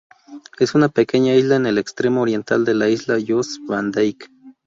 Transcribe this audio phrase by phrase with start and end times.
[0.57, 4.29] Es una pequeña isla en el extremo oriental de la isla Jost Van Dyke.